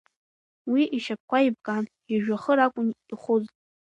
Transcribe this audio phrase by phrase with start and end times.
[0.71, 3.43] Уи ишьапқәа еибган, ижәҩахыр акәын ихәыз.